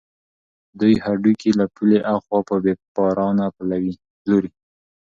[0.79, 4.51] دوی هډوکي له پولې اخوا په بېپارانو پلوري.